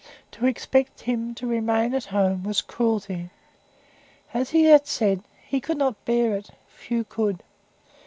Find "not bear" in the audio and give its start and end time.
5.77-6.35